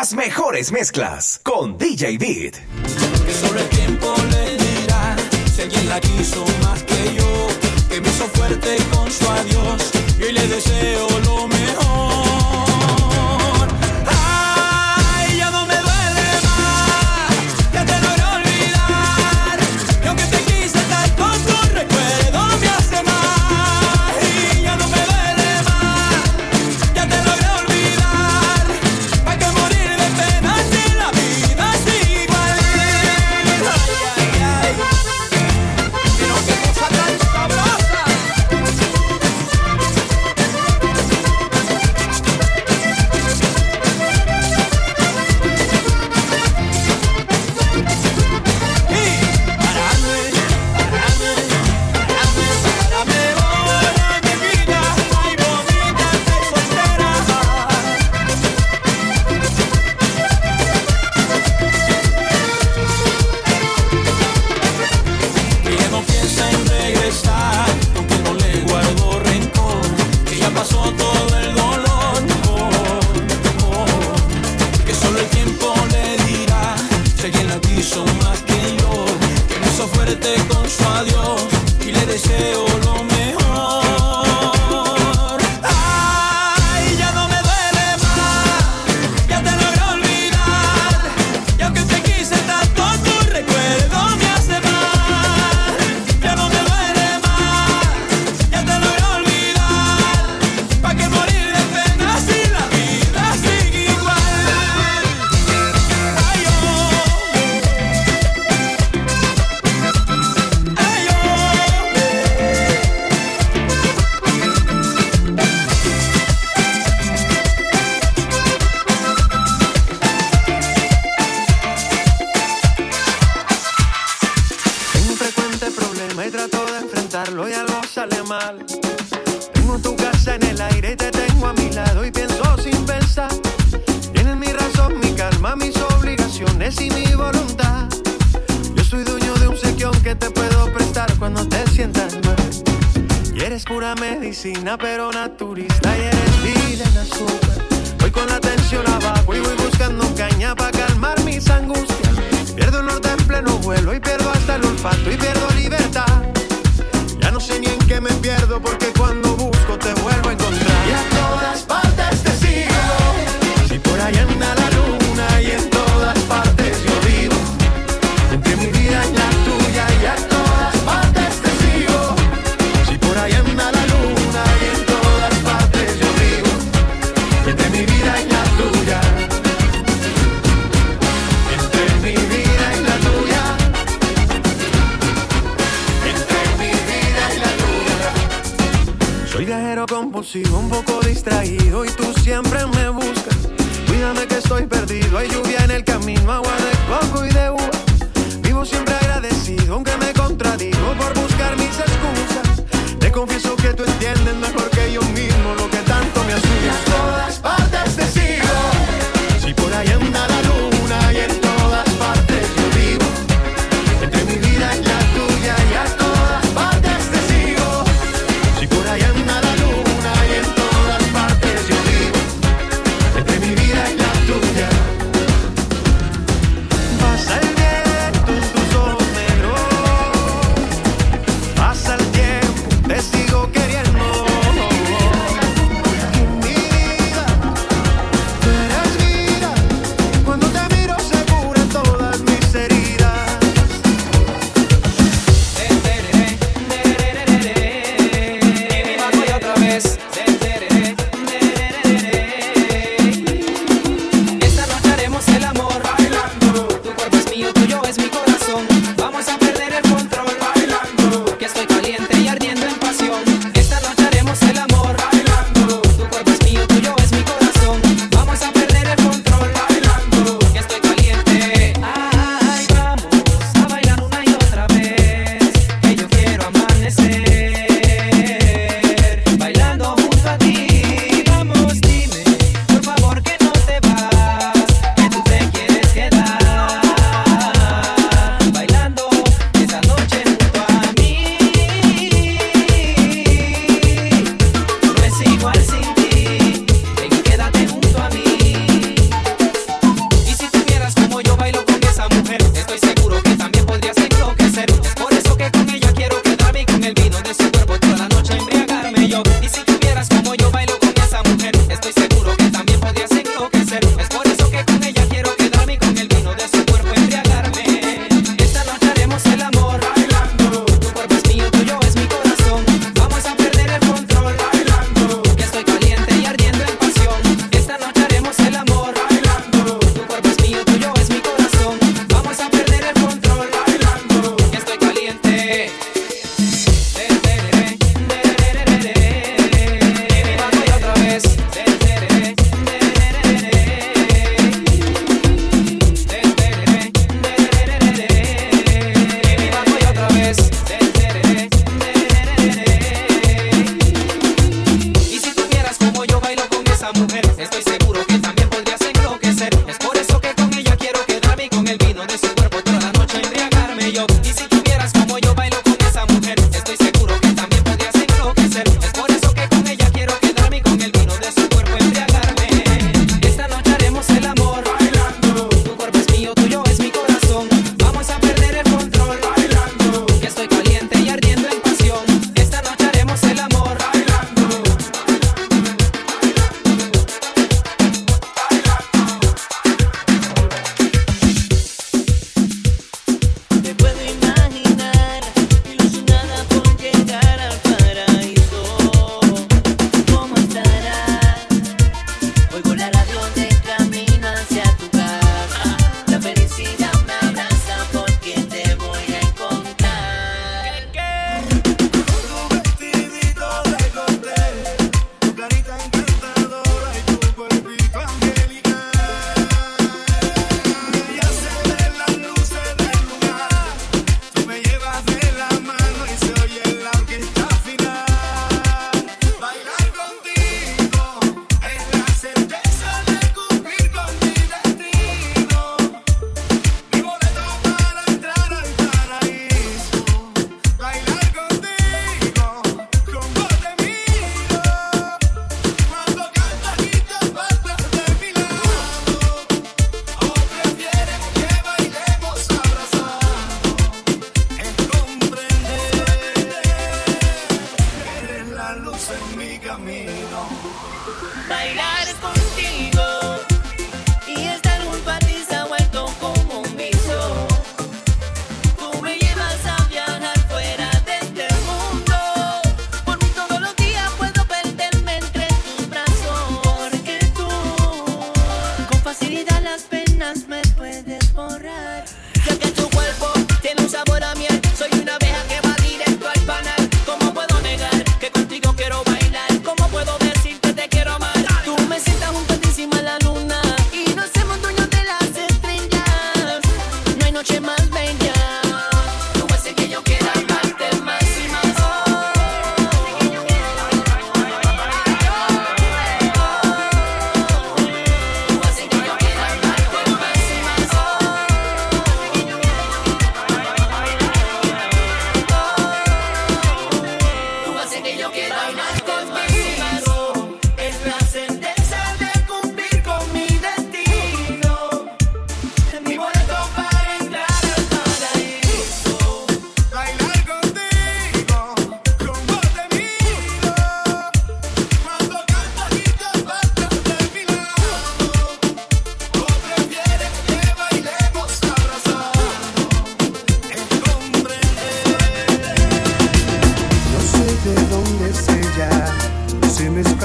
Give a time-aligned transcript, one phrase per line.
[0.00, 2.58] Las mejores mezclas con DJ Beat.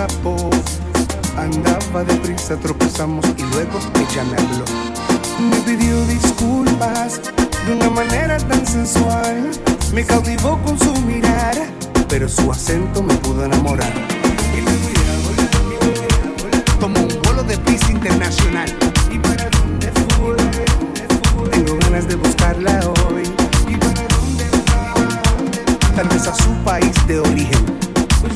[0.04, 0.50] escapó.
[1.38, 4.66] Andaba deprisa, tropezamos y luego ella me habló.
[5.50, 7.22] Me pidió disculpas
[7.66, 9.52] de una manera tan sensual.
[9.94, 11.56] Me cautivó con su mirar,
[12.08, 13.92] pero su acento me pudo enamorar.
[16.80, 18.70] Como un vuelo de pista internacional.
[19.12, 21.50] ¿Y para dónde fue?
[21.52, 22.80] Tengo ganas de buscarla
[23.10, 23.24] hoy.
[23.68, 25.96] ¿Y para dónde va?
[25.96, 27.66] Tal vez a su país de origen.
[28.22, 28.34] Pues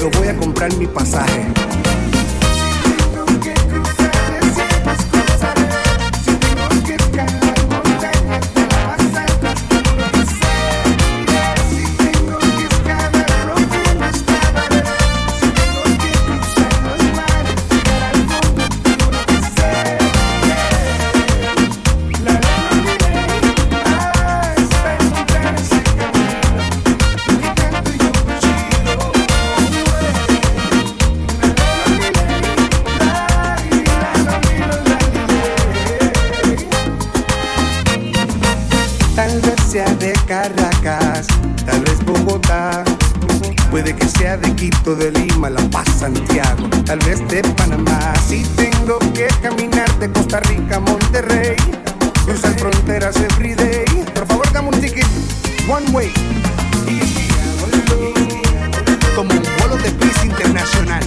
[0.00, 1.44] pero voy a comprar mi pasaje.
[44.36, 48.14] de Quito, de Lima, La Paz, Santiago, tal vez de Panamá.
[48.28, 51.56] Si tengo que caminar de Costa Rica a Monterrey,
[52.24, 53.84] cruzar fronteras every day.
[54.14, 55.06] Por favor, dame un ticket,
[55.68, 56.12] one way.
[59.16, 61.04] Como un vuelo de prisa internacional.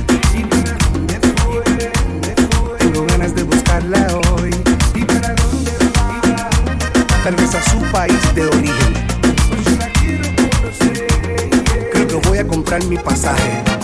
[2.80, 4.52] Tengo ganas de buscarla hoy.
[7.24, 8.93] Tal vez a su país de origen.
[12.74, 13.83] comprar mi pasaje.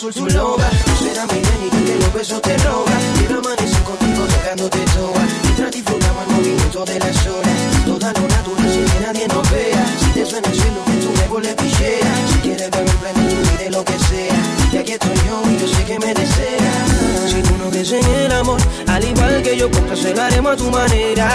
[0.00, 0.68] azul tu loba.
[0.98, 3.02] Suena muy bien y que los besos te roban.
[3.18, 5.24] Quiero amanecer contigo sacándote toa.
[5.44, 7.84] Mientras disfrutamos el movimiento de las olas.
[7.84, 9.84] Toda lo natural sin que nadie nos vea.
[10.00, 12.12] Si te suena el cielo, que tu nuevo le pillea.
[12.32, 13.20] Si quieres beber pleno,
[13.58, 14.40] de lo que sea.
[14.72, 17.30] Y aquí estoy yo y yo sé que me deseas.
[17.30, 20.56] Si tú no crees en el amor, al igual que yo, pues lo haremos a
[20.56, 21.28] tu manera.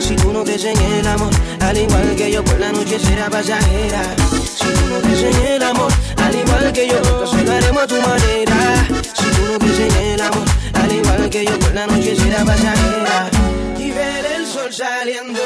[0.00, 3.28] Si tú no crees en el amor, al igual que yo, pues la noche será
[3.28, 4.02] pasajera.
[4.66, 7.86] Si tú no crees en el amor, al igual que yo, entonces lo haremos a
[7.86, 8.88] tu manera.
[9.14, 12.44] Si tú no crees en el amor, al igual que yo, por la noche será
[12.44, 13.30] pasajera.
[13.78, 15.40] Y ver el sol saliendo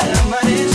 [0.00, 0.71] al amanecer.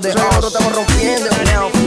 [0.00, 1.79] de nosotros estamos rompiendo now.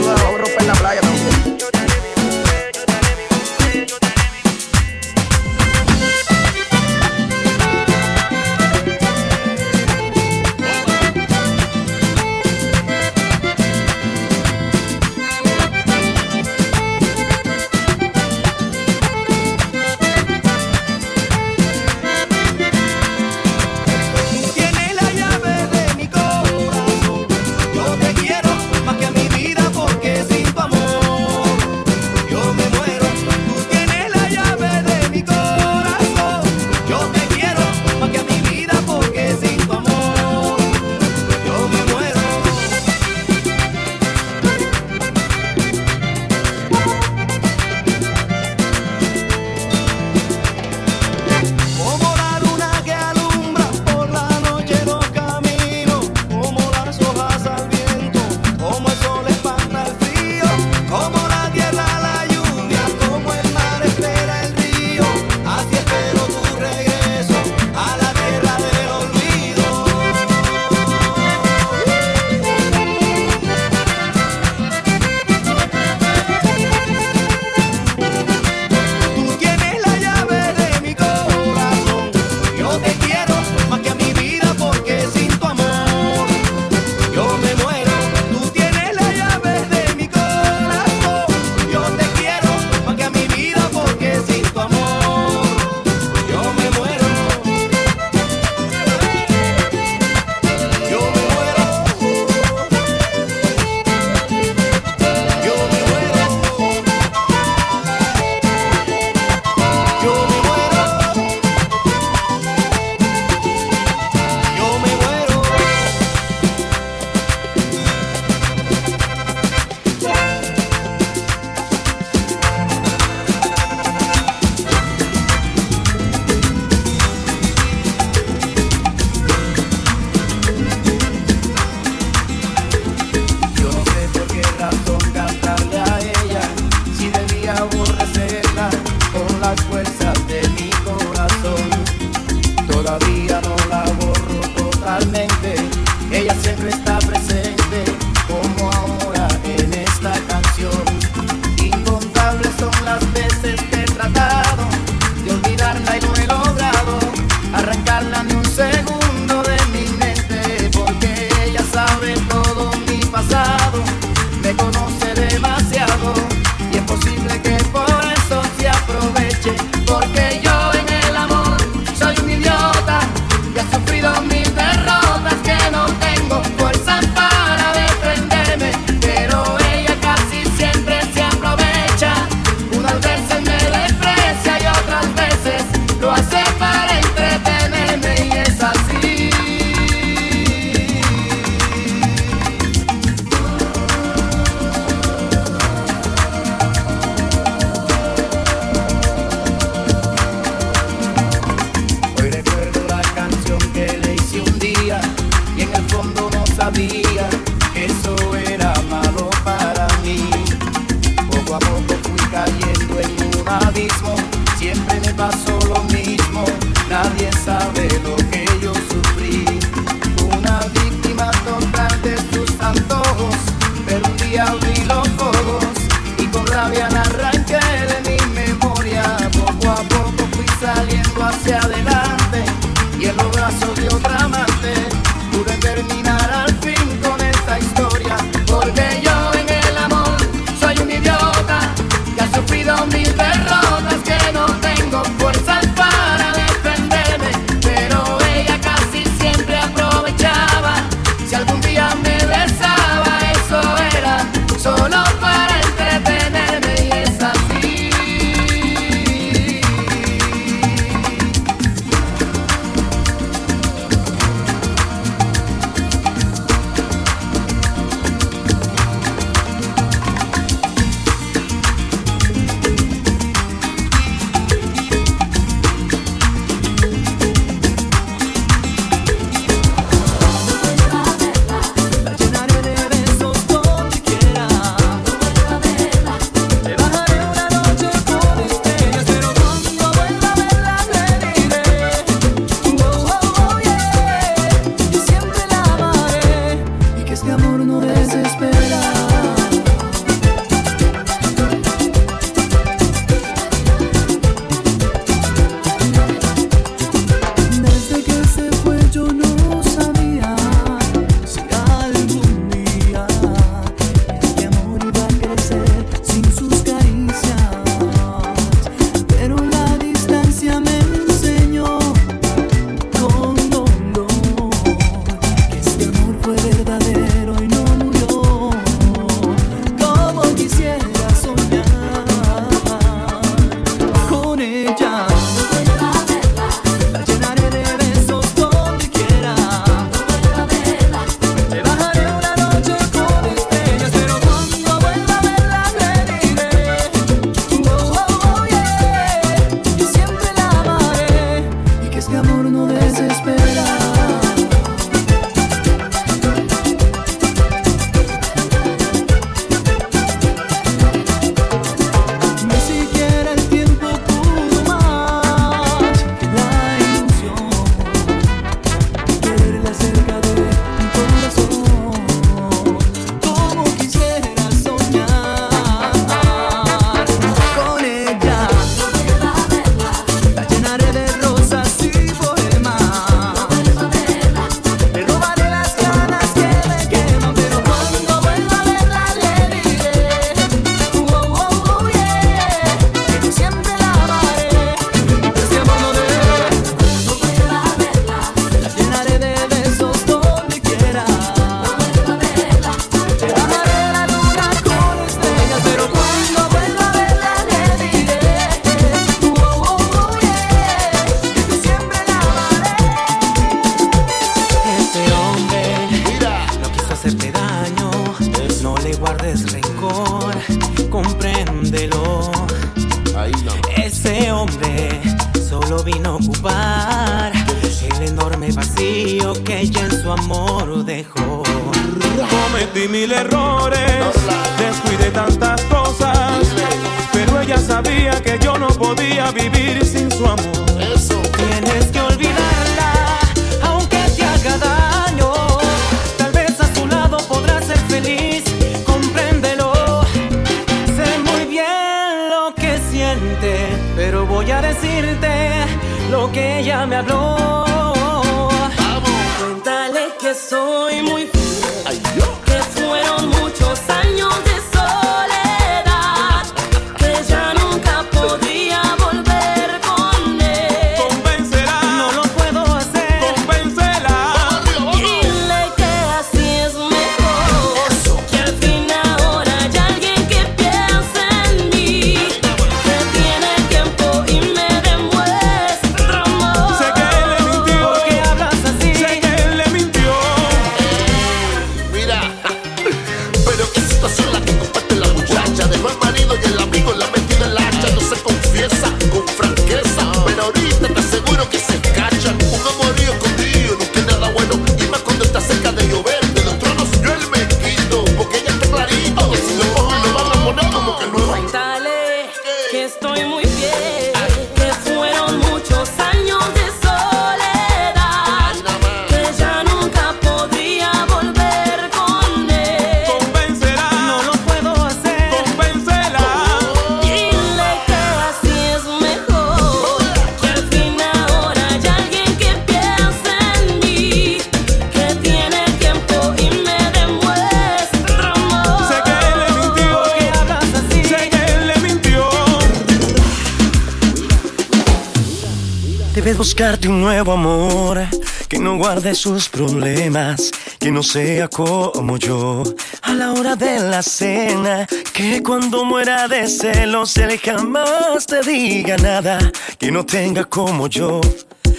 [547.14, 548.00] nuevo amor
[548.48, 550.50] que no guarde sus problemas,
[550.80, 552.64] que no sea como yo.
[553.02, 558.96] A la hora de la cena, que cuando muera de celos él jamás te diga
[558.96, 559.38] nada,
[559.78, 561.20] que no tenga como yo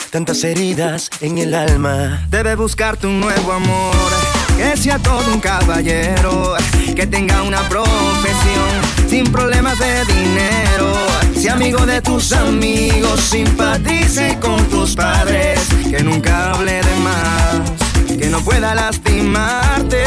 [0.09, 2.25] tantas heridas en el alma.
[2.29, 4.11] Debe buscarte un nuevo amor,
[4.55, 6.55] que sea todo un caballero,
[6.95, 11.14] que tenga una profesión sin problemas de dinero
[11.47, 18.41] Amigo de tus amigos, simpatice con tus padres, que nunca hable de más, que no
[18.41, 20.03] pueda lastimarte.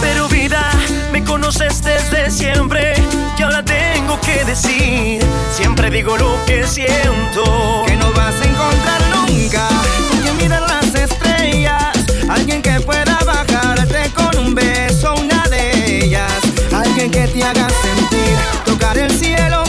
[0.00, 0.70] Pero vida,
[1.10, 2.94] me conoces desde siempre,
[3.38, 5.20] y ahora tengo que decir,
[5.52, 9.68] siempre digo lo que siento, que no vas a encontrar nunca,
[10.22, 11.92] que mirar las estrellas,
[12.28, 16.32] alguien que pueda bajarte con un beso, una de ellas,
[16.72, 19.64] alguien que te haga sentir, tocar el cielo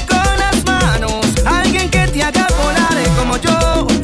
[3.20, 3.99] como yo.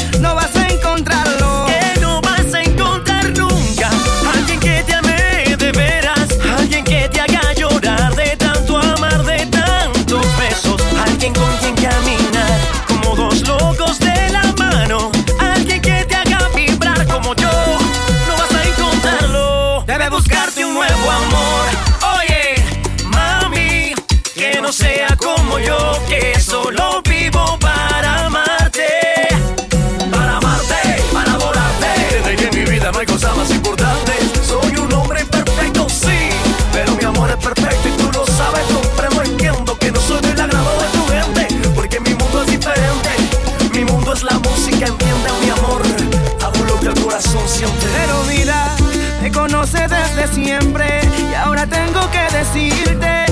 [49.82, 51.02] desde siempre.
[51.30, 53.25] Y ahora tengo que decirte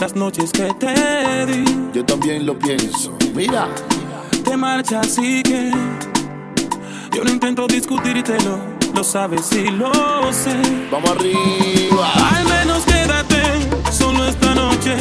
[0.00, 1.64] las noches que te di.
[1.92, 3.68] Yo también lo pienso, mira.
[4.44, 5.70] Te marchas así que
[7.14, 8.58] yo no intento discutírtelo,
[8.94, 9.92] lo sabes y lo
[10.32, 10.56] sé.
[10.90, 12.12] Vamos arriba.
[12.36, 13.42] Al menos quédate
[13.92, 14.96] solo esta noche.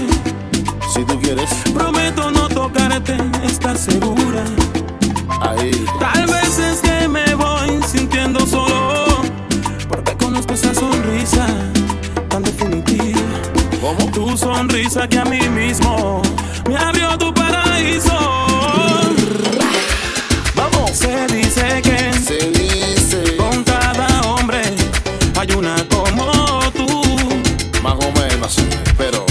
[0.94, 1.50] Si tú quieres.
[1.74, 4.44] Prometo no tocarte, estar segura.
[5.42, 5.72] Ahí.
[6.00, 9.22] Tal vez es que me voy sintiendo solo,
[9.88, 11.46] porque conozco esa sonrisa
[12.28, 12.79] tan definida
[13.82, 14.12] ¿Cómo?
[14.12, 16.22] Tu sonrisa que a mí mismo
[16.68, 18.18] me abrió tu paraíso.
[20.54, 20.92] Vamos.
[20.92, 22.14] Se dice que.
[22.14, 23.38] Se dice.
[23.38, 24.62] Con cada hombre
[25.40, 26.88] hay una como tú.
[27.82, 28.58] Más o menos,
[28.98, 29.29] pero.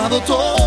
[0.00, 0.59] tomado todo.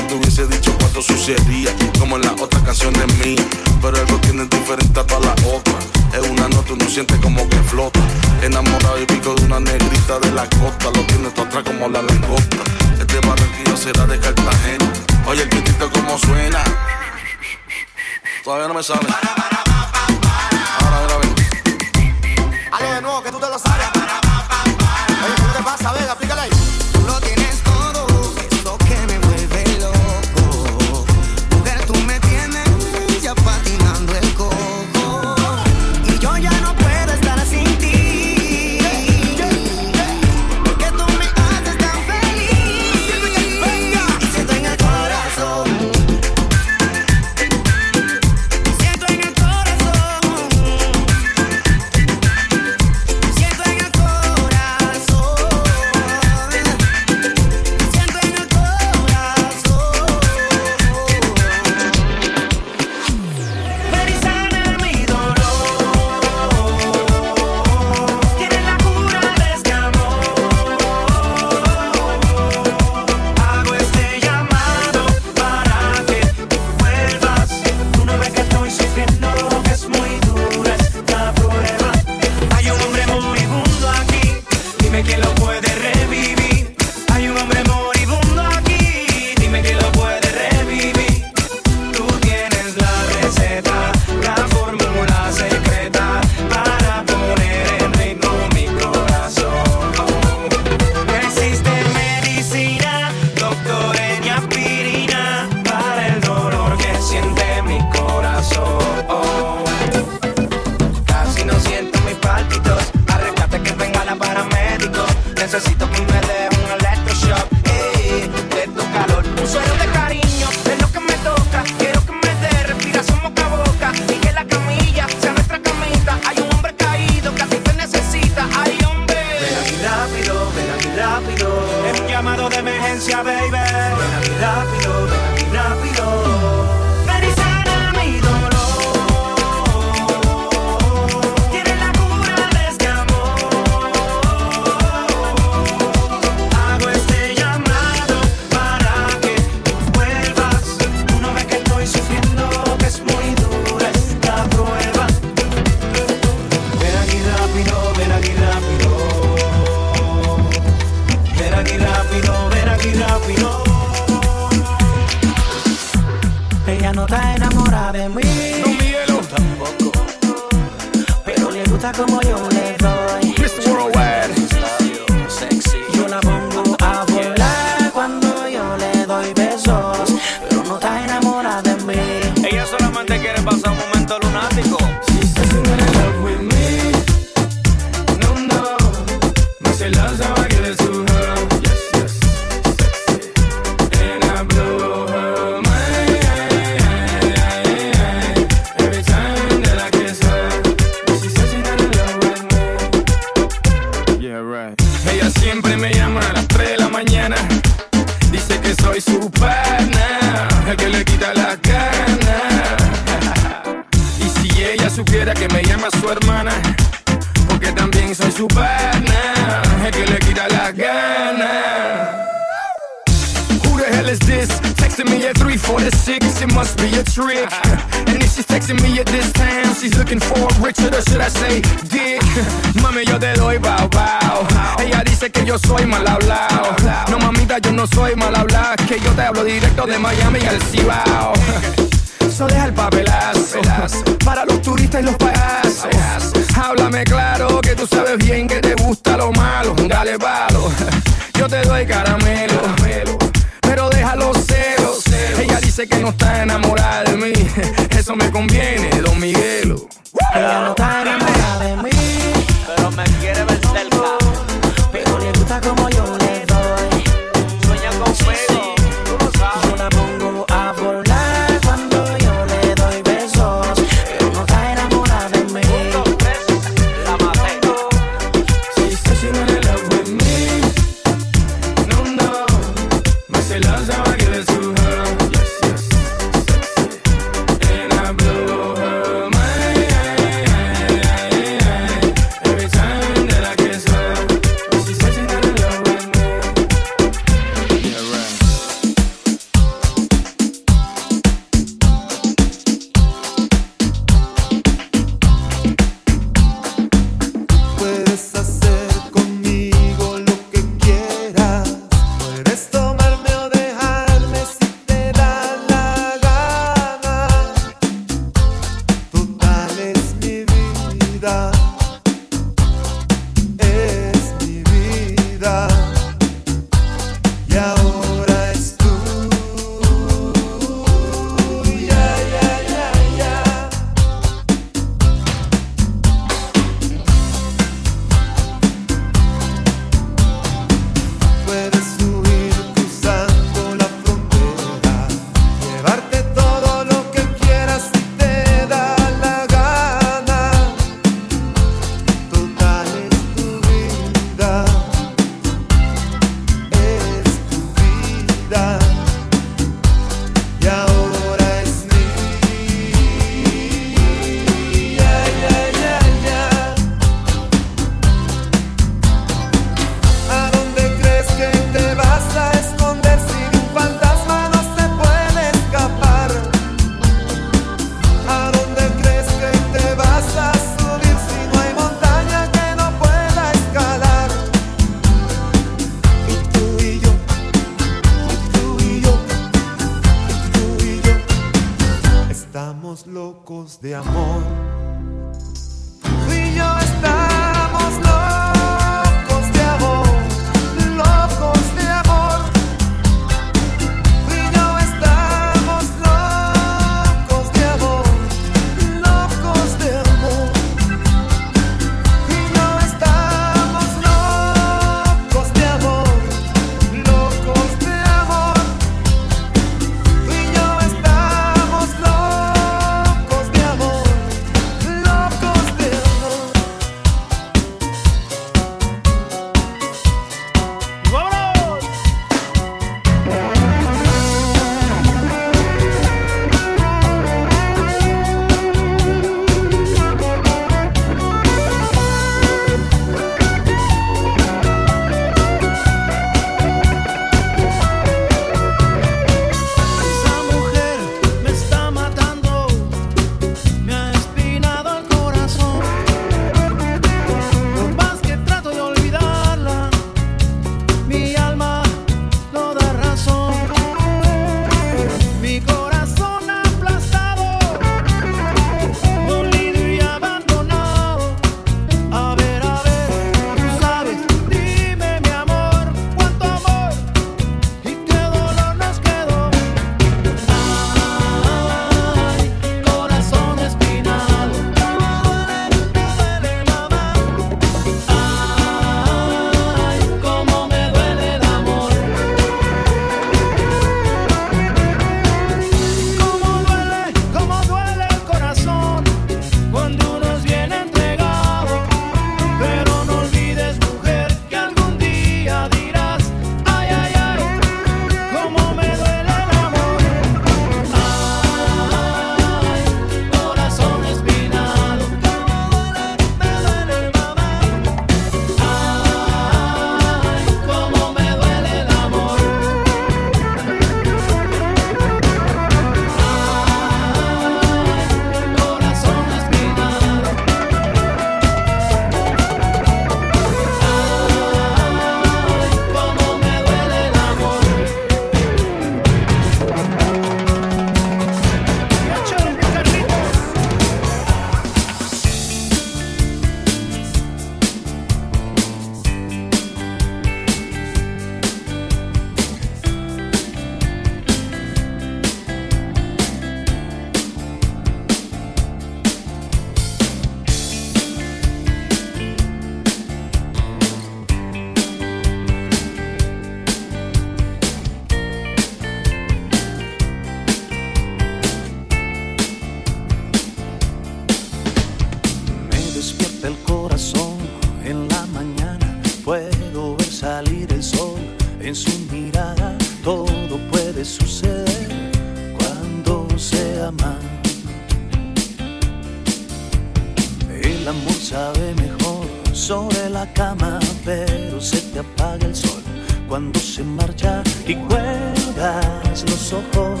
[594.04, 595.82] pero se te apaga el sol
[596.28, 600.00] cuando se marcha y cuelgas los ojos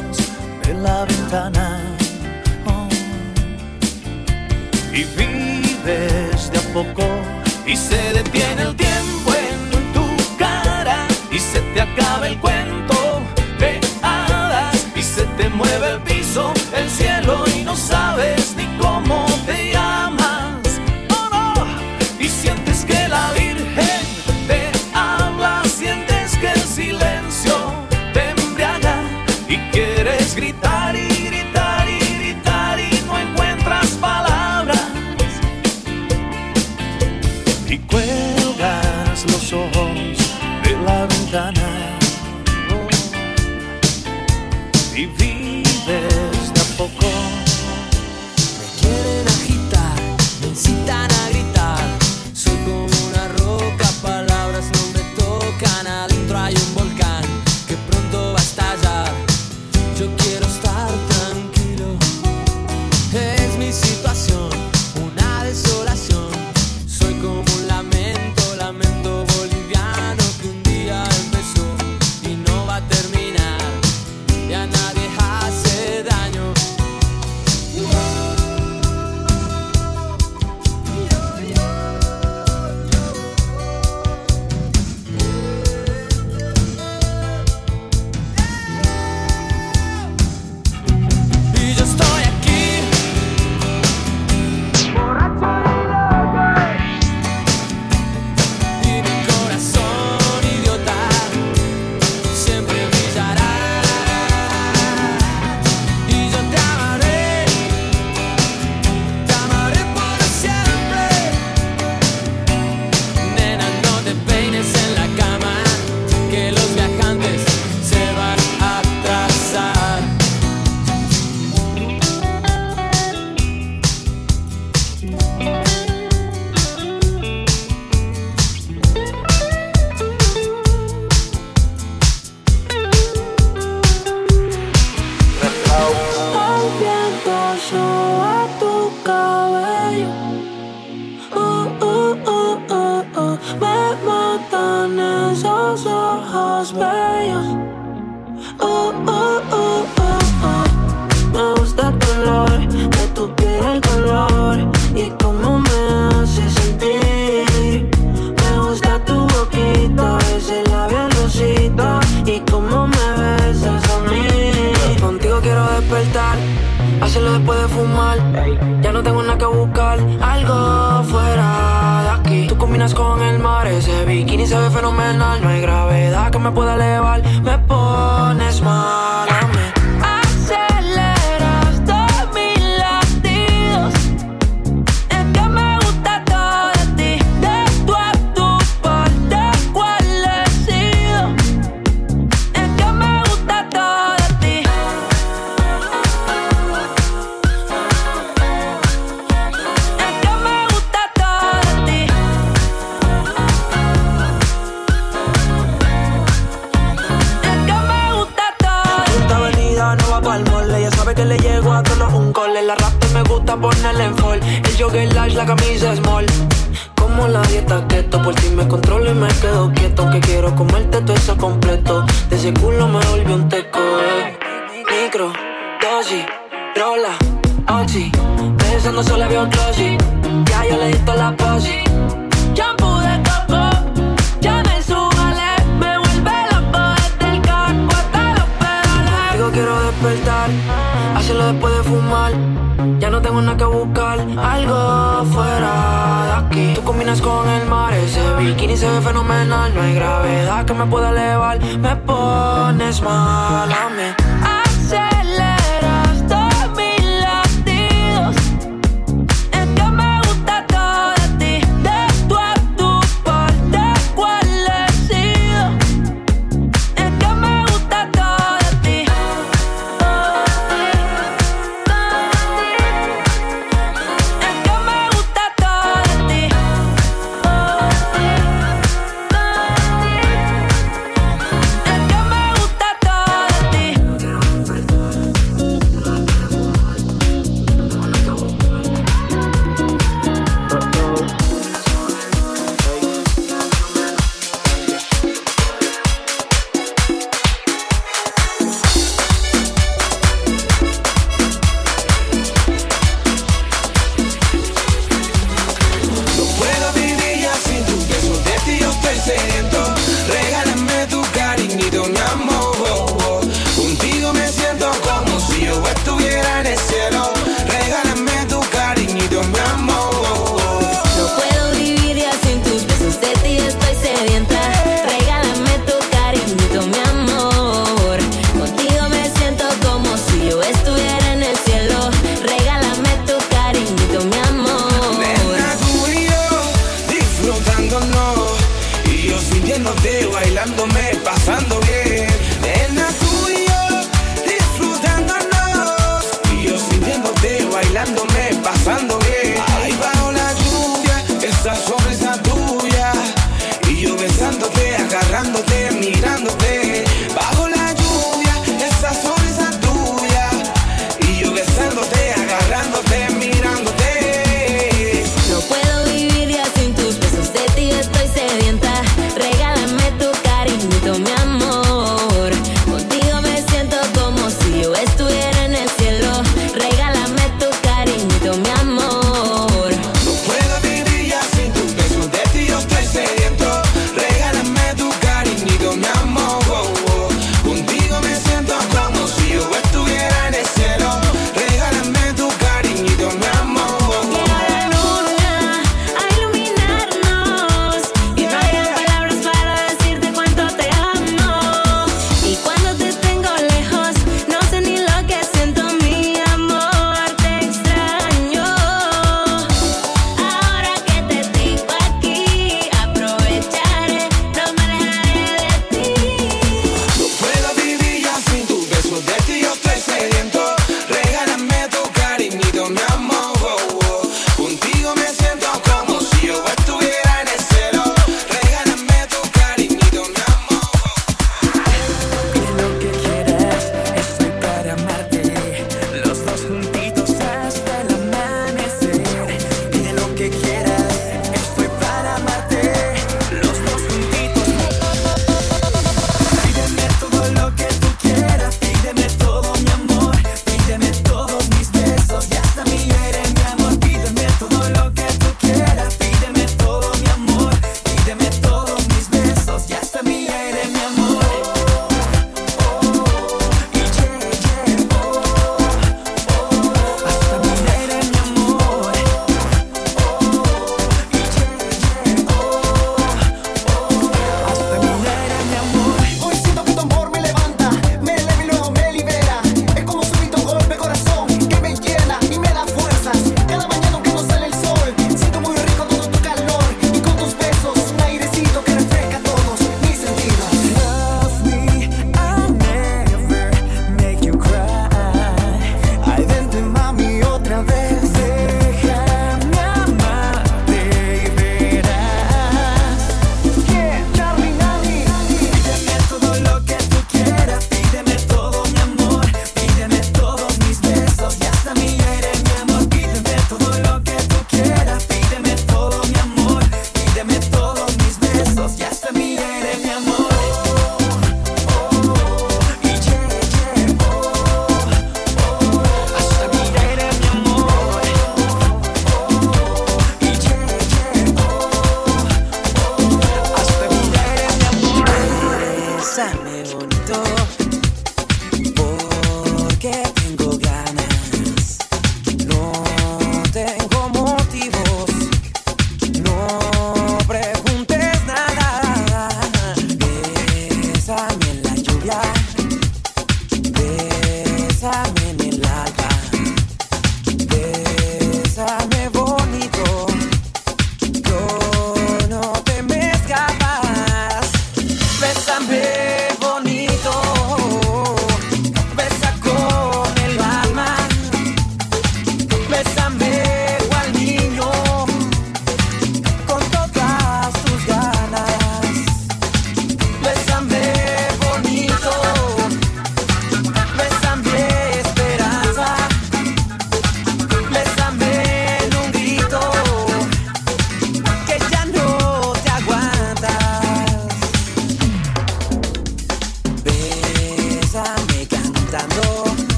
[0.64, 1.80] de la ventana.
[2.66, 2.88] Oh.
[4.92, 7.04] Y vives de a poco
[7.66, 13.20] y se detiene el tiempo en tu cara y se te acaba el cuento
[13.58, 18.41] de hadas y se te mueve el piso, el cielo y no sabes.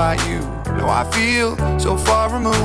[0.00, 0.40] by you.
[0.78, 2.56] No, I feel so far removed.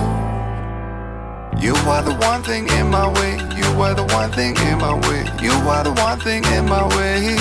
[1.62, 3.34] You are the one thing in my way.
[3.60, 5.24] You are the one thing in my way.
[5.46, 7.36] You are the one thing in my way.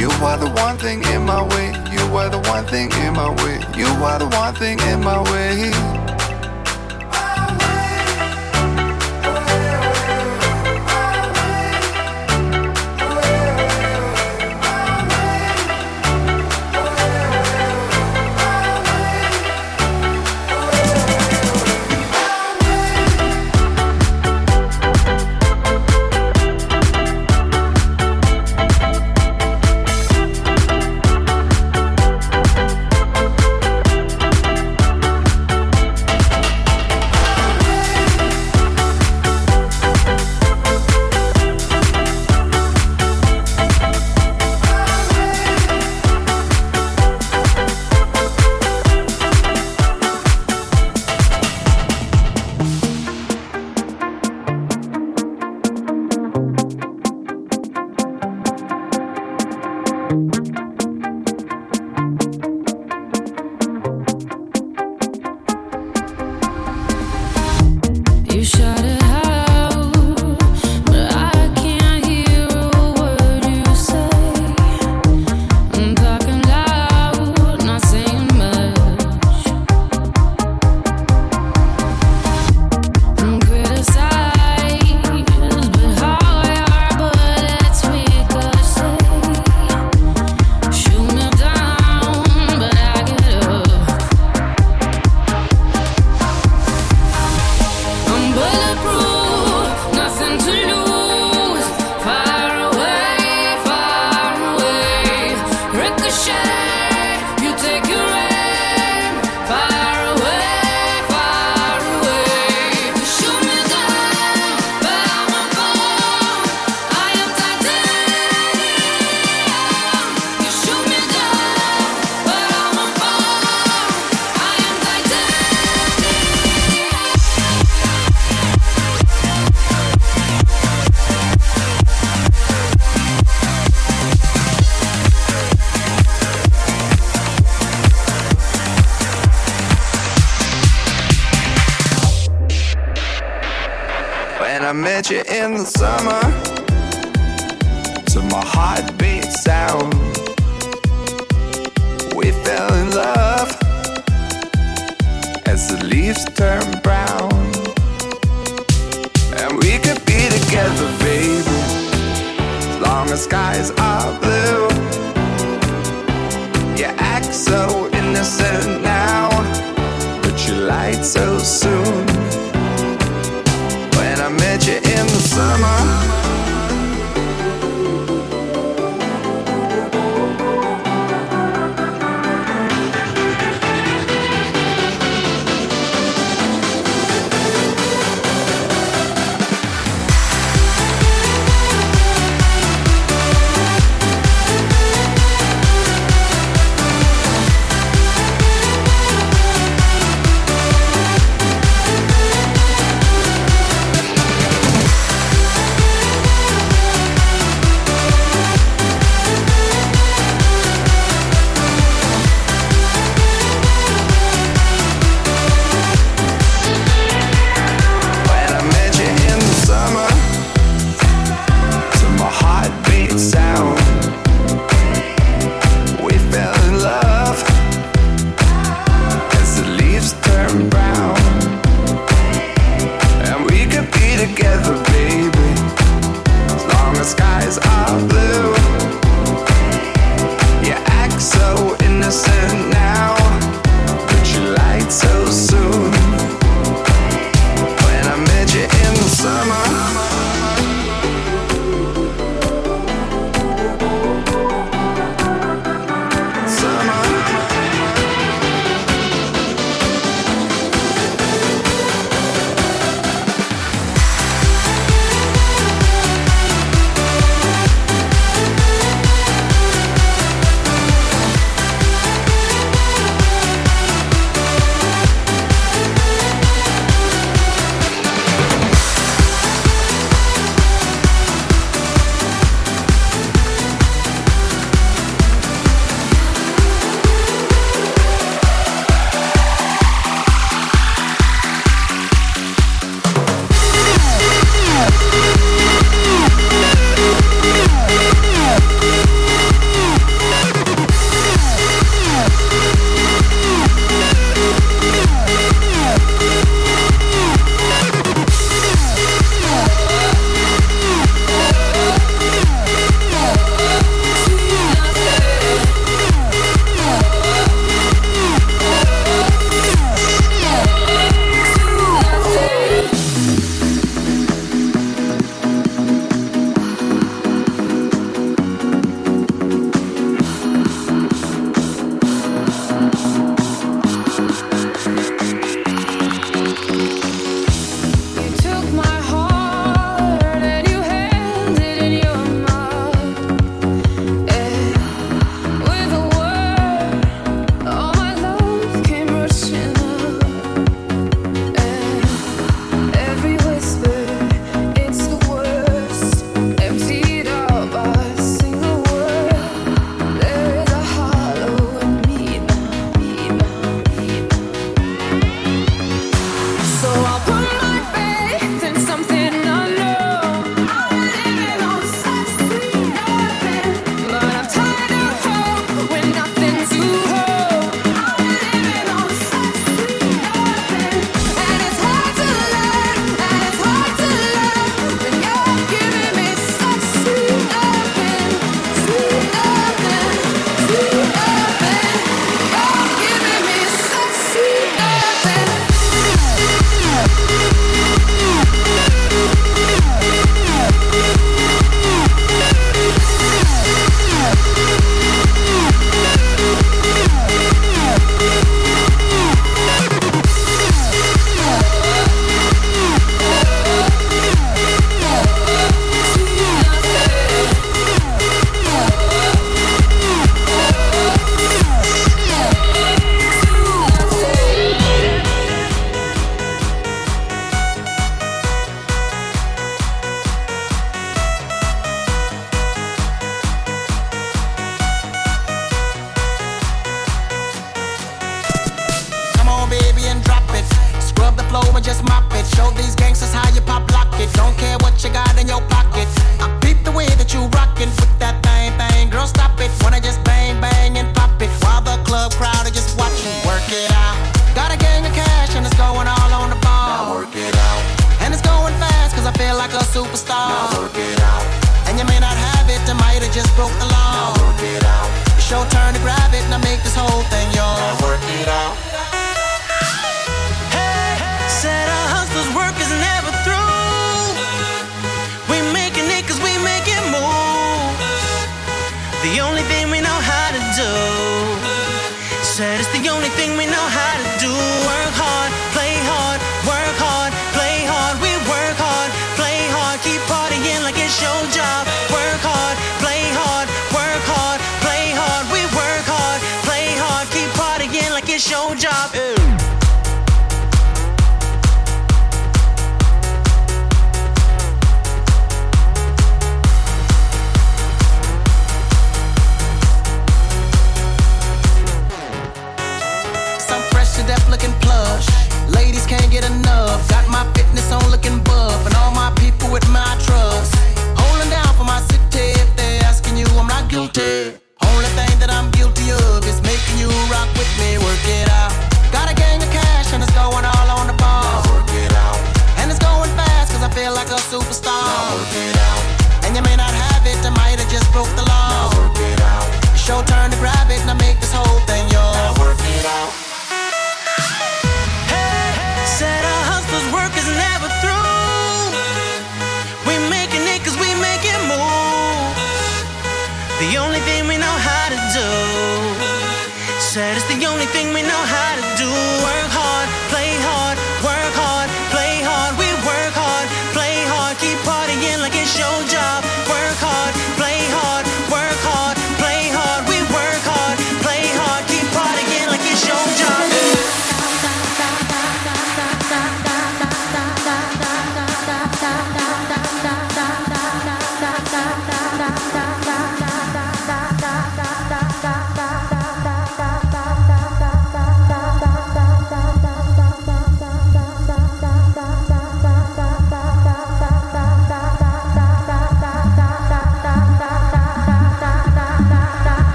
[0.00, 1.68] You are the one thing in my way.
[1.94, 3.56] You are the one thing in my way.
[3.80, 5.99] You are the one thing in my way.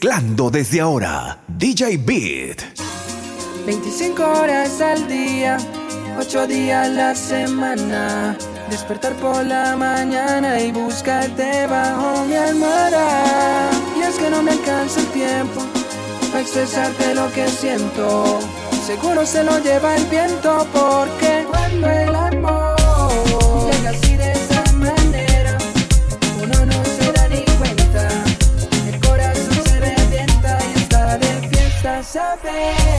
[0.00, 2.62] Mezclando desde ahora, DJ Beat.
[3.66, 5.58] 25 horas al día,
[6.16, 8.38] 8 días a la semana.
[8.70, 13.70] Despertar por la mañana y buscarte bajo mi almohada.
[13.98, 15.62] Y es que no me alcanza el tiempo
[16.30, 18.38] para expresarte lo que siento.
[18.86, 22.14] Seguro se lo lleva el viento porque cuando el
[32.58, 32.97] yeah.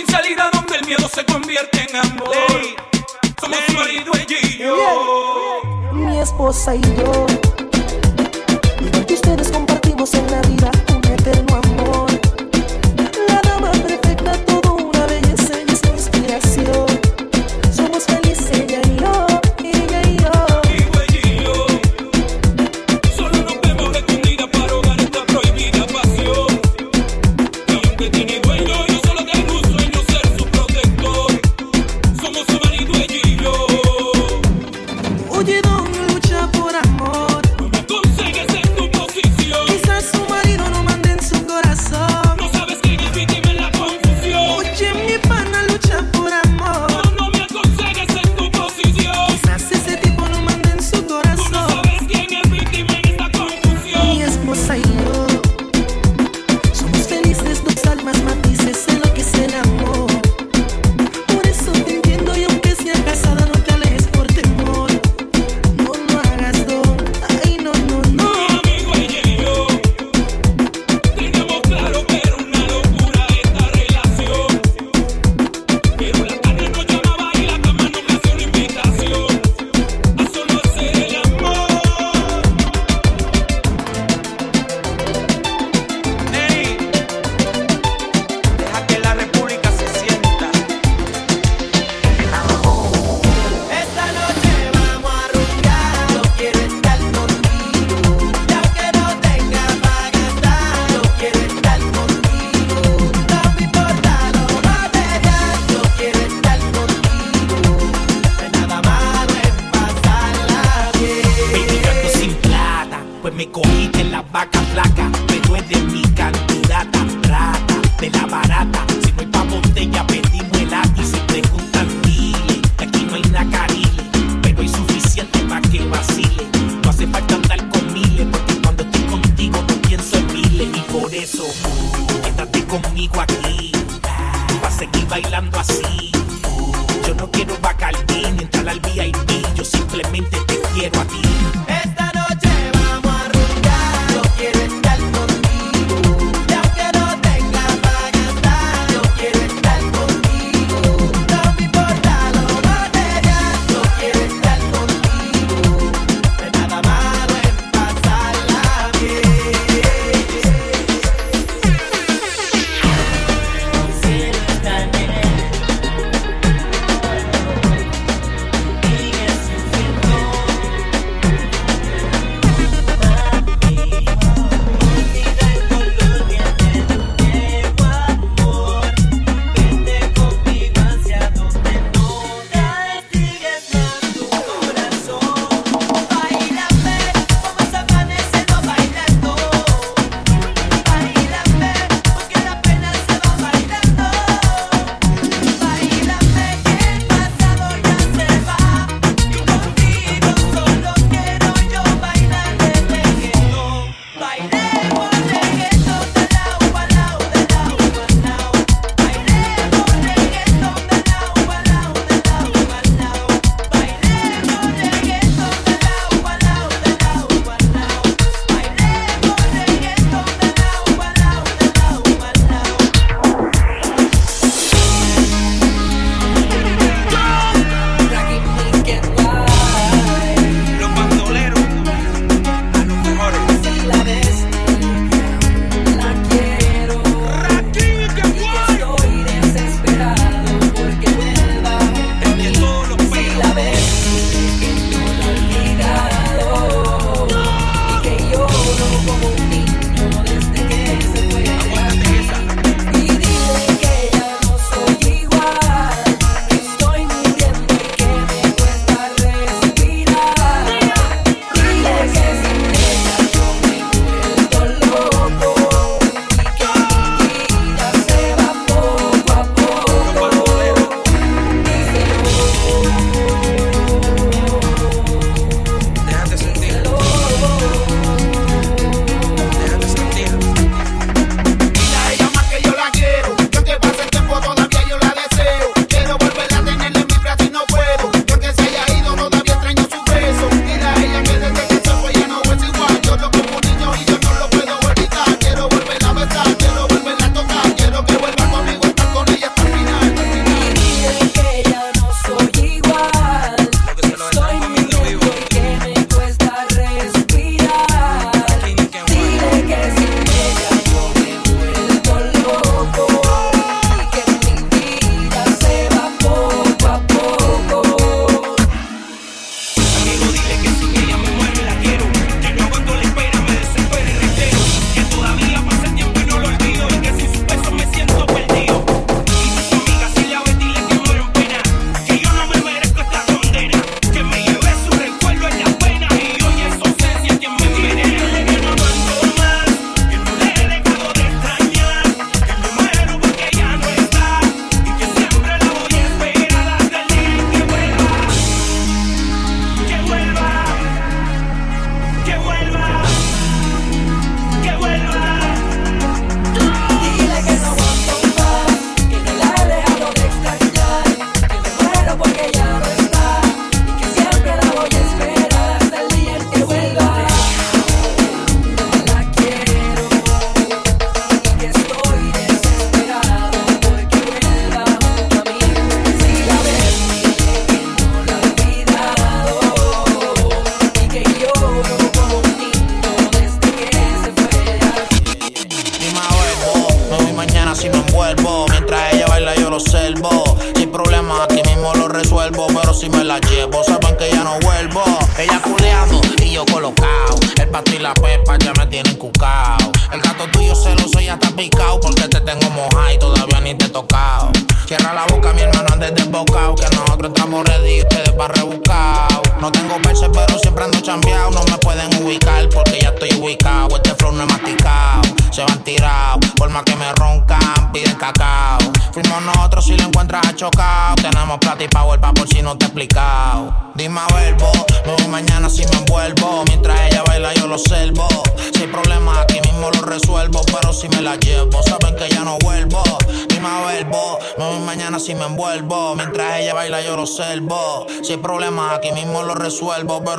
[0.00, 2.32] sin salida donde el miedo se convierte en amor.
[3.40, 3.76] Somos hey.
[3.76, 4.76] marido y yo.
[5.92, 7.26] Mi esposa y yo.
[9.08, 11.99] Y ustedes compartimos en la vida un eterno amor.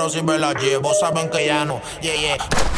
[0.01, 1.79] pero si me llevo, saben que ya no.
[2.01, 2.70] Yeah, yeah.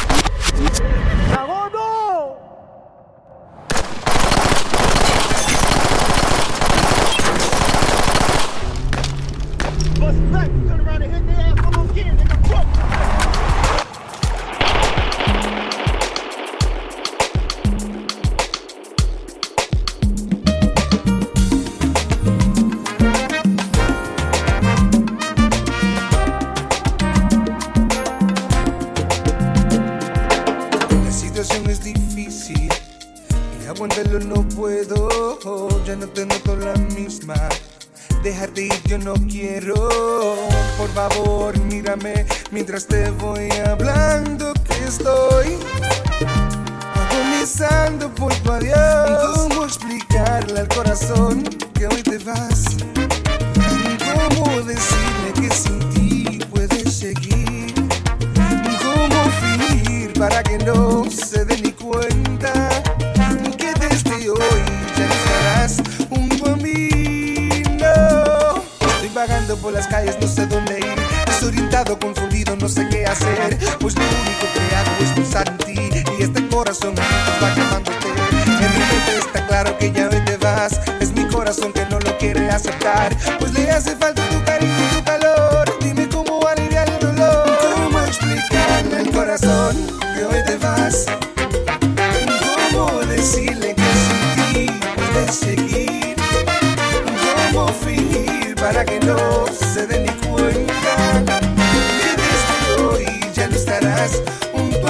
[104.83, 104.89] No,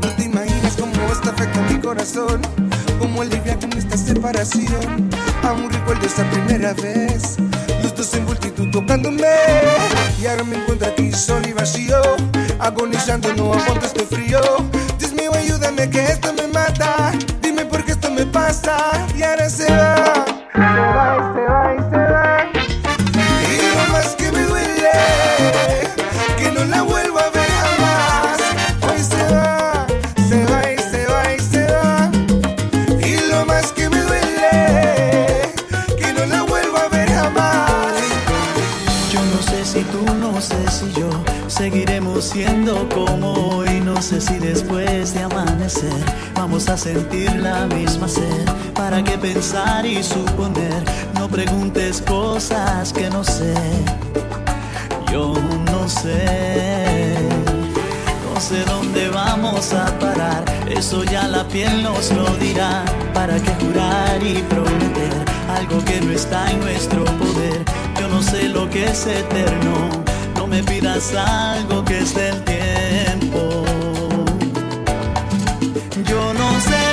[0.00, 2.40] no te imaginas cómo esto afecta mi corazón.
[2.98, 5.10] Cómo lidiar con esta separación.
[5.42, 7.36] Aún recuerdo esa primera vez.
[7.82, 9.26] Los dos en multitud tocándome.
[10.18, 12.00] Y ahora me encuentro aquí solo y vacío.
[12.58, 14.40] Agonizando, no aguanto este frío.
[14.98, 17.12] Dios mío, ayúdame que esto me mata.
[17.42, 18.76] Dime por qué esto me pasa.
[19.14, 20.24] Y ahora se va.
[20.54, 21.69] Se va se va.
[42.20, 48.46] siendo como hoy, no sé si después de amanecer vamos a sentir la misma sed.
[48.74, 50.84] ¿Para qué pensar y suponer?
[51.14, 53.54] No preguntes cosas que no sé.
[55.10, 55.34] Yo
[55.66, 57.16] no sé.
[58.32, 60.44] No sé dónde vamos a parar.
[60.68, 62.84] Eso ya la piel nos lo dirá.
[63.14, 67.64] ¿Para qué jurar y prometer algo que no está en nuestro poder?
[67.98, 69.99] Yo no sé lo que es eterno
[70.50, 73.64] me pidas algo que es del tiempo.
[76.04, 76.89] Yo no sé.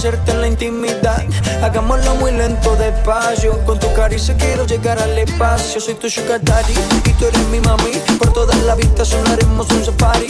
[0.00, 1.24] conocerte en la intimidad.
[1.62, 3.62] Hagámoslo muy lento, despacio.
[3.64, 5.78] Con tu caricia quiero llegar al espacio.
[5.80, 6.72] Soy tu sugar daddy
[7.04, 7.92] y tú eres mi mami.
[8.18, 10.28] Por todas las vistas solo haremos un safari.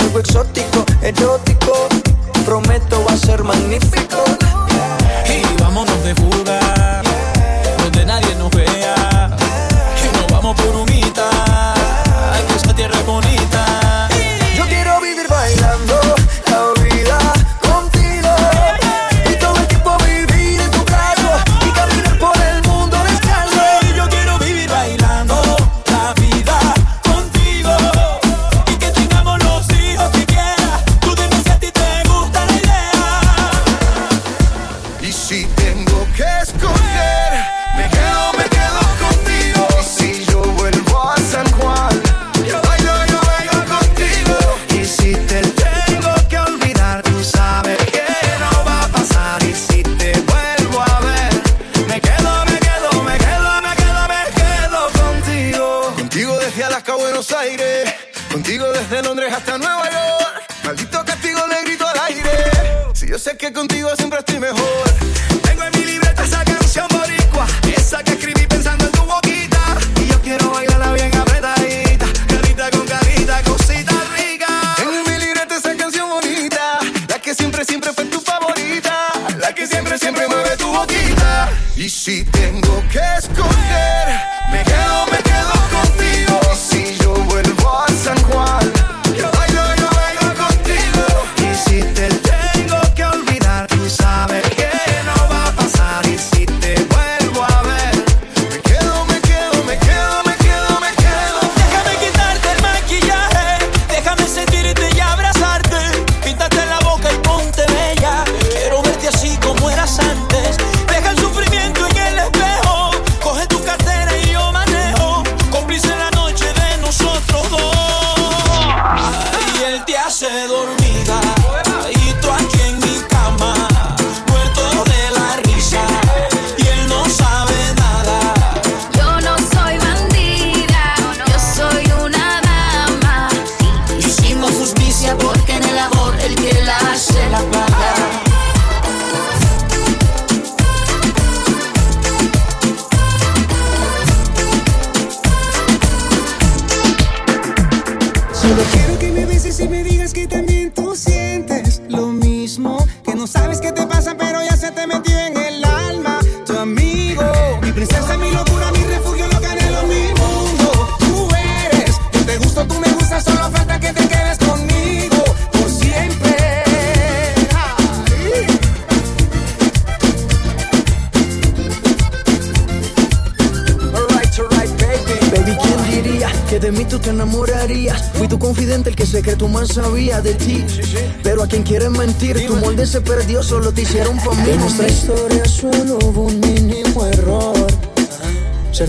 [0.00, 1.88] Algo exótico, erótico.
[2.46, 4.24] Prometo va a ser magnífico.
[5.28, 6.61] Y vámonos de fuga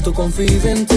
[0.04, 0.93] tu confidente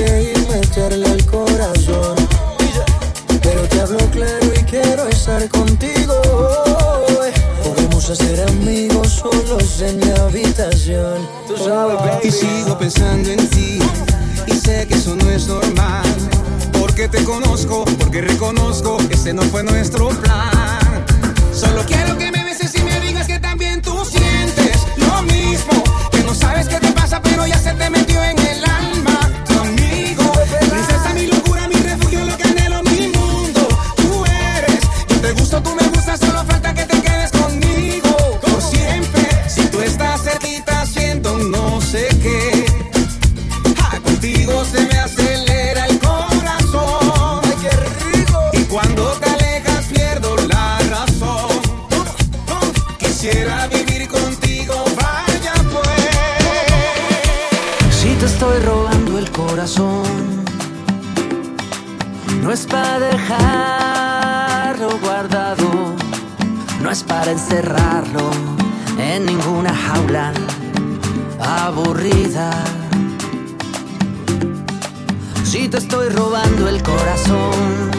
[75.96, 77.90] estoy robando el corazón.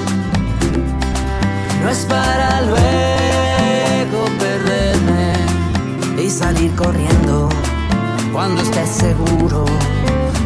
[1.81, 5.33] No es para luego perderme
[6.23, 7.49] y salir corriendo
[8.31, 9.65] cuando estés seguro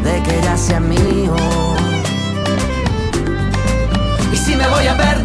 [0.03, 1.35] de que ya sea mío.
[4.31, 5.20] Y si me voy a perder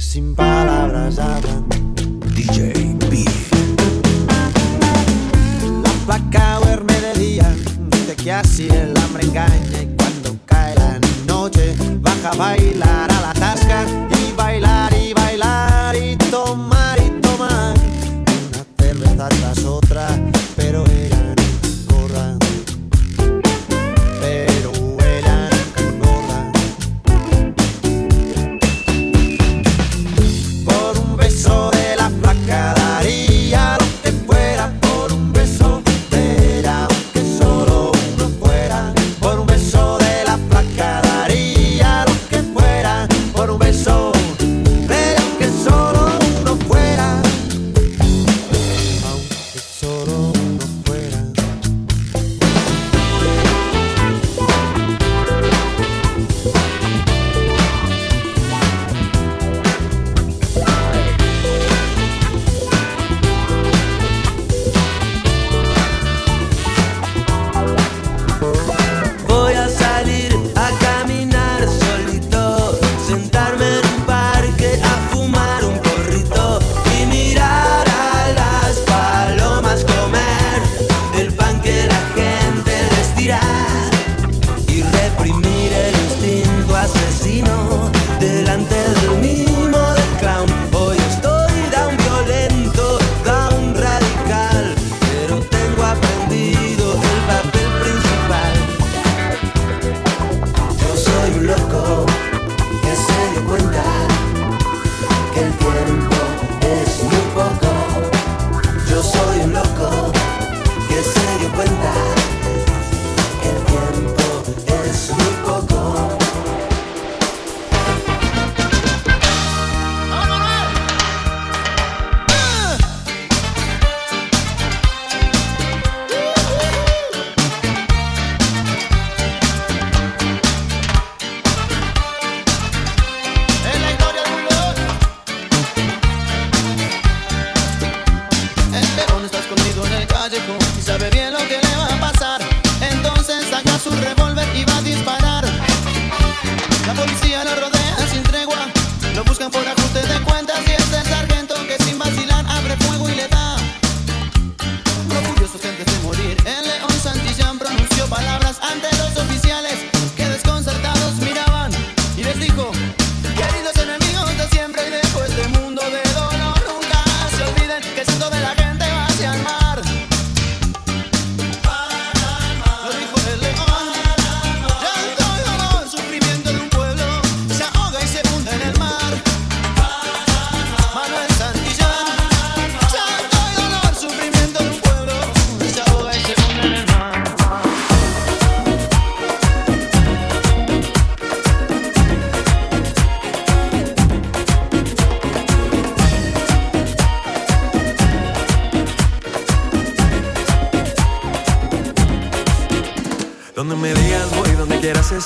[0.00, 1.68] sin palabras hablan.
[2.34, 3.24] DJ B.
[5.82, 7.56] La placa duerme de día,
[7.90, 13.12] dice que así el hambre engaña y cuando cae la noche baja a bailar.
[13.12, 13.19] A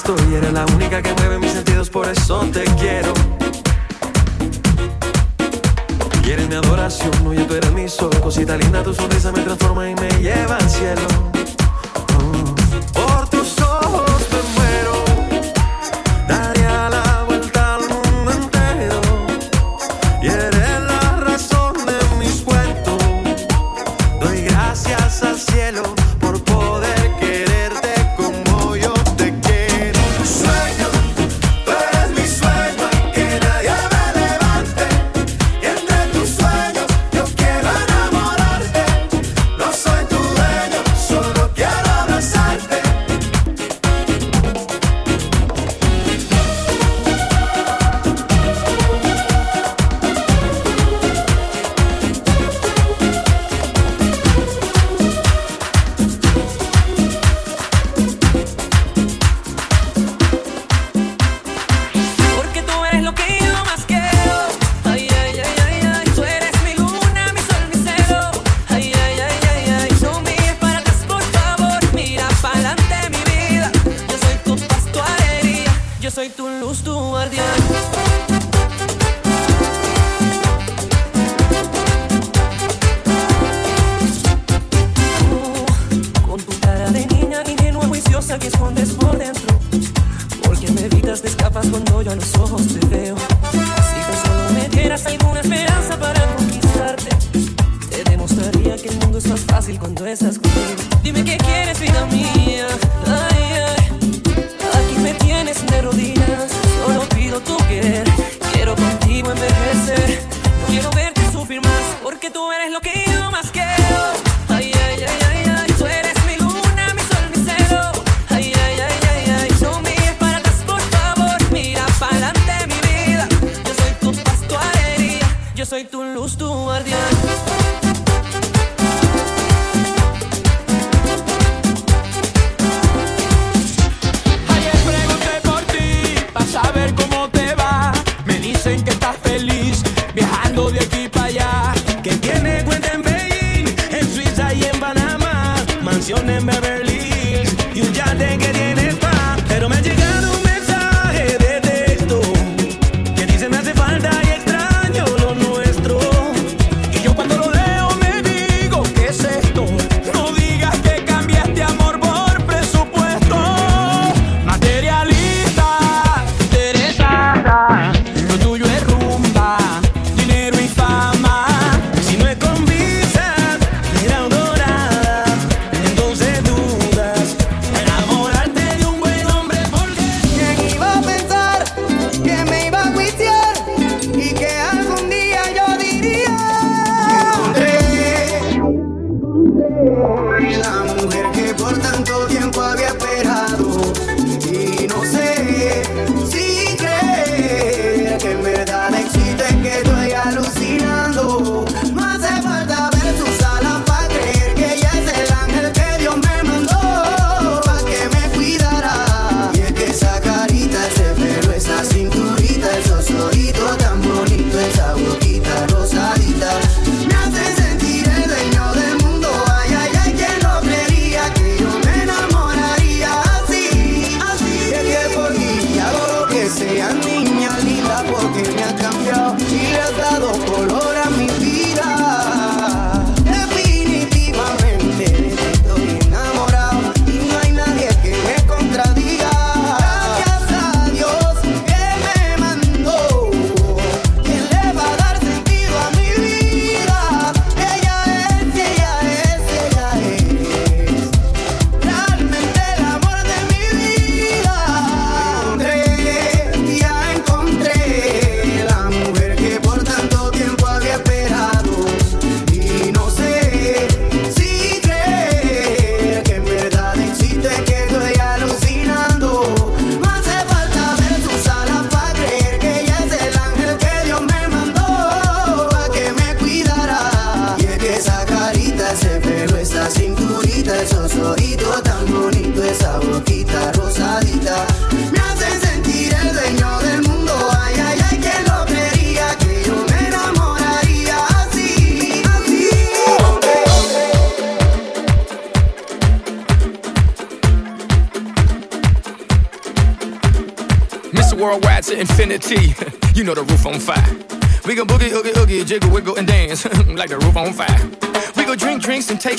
[0.04, 0.34] estoy.
[0.34, 1.13] Eres la única que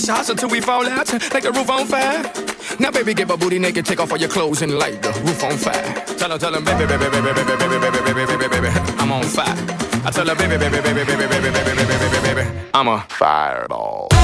[0.05, 2.21] shots until we fall out, like the roof on fire.
[2.79, 5.43] Now, baby, get a booty naked, take off all your clothes and light the roof
[5.43, 6.05] on fire.
[6.17, 8.67] Tell her, tell her, baby, baby, baby, baby, baby, baby, baby, baby, baby,
[8.99, 9.55] I'm on fire.
[10.05, 14.14] I tell her, baby, baby, baby, baby, baby, baby, baby, baby, baby, I'm a fireball.